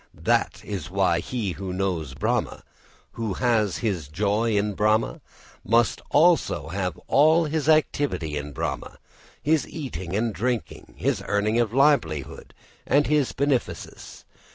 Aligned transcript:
That 0.23 0.63
is 0.65 0.89
why 0.89 1.19
he 1.19 1.51
who 1.51 1.71
knows 1.73 2.15
Brahma, 2.15 2.63
who 3.11 3.33
has 3.35 3.77
his 3.85 4.07
joy 4.07 4.57
in 4.57 4.73
Brahma, 4.73 5.21
must 5.63 6.01
also 6.09 6.69
have 6.69 6.97
all 7.05 7.43
his 7.45 7.69
activity 7.69 8.35
in 8.35 8.51
Brahma 8.51 8.97
his 9.43 9.67
eating 9.67 10.15
and 10.15 10.33
drinking, 10.33 10.95
his 10.97 11.21
earning 11.27 11.59
of 11.59 11.71
livelihood 11.71 12.55
and 12.87 13.05
his 13.05 13.31
beneficence. 13.31 14.25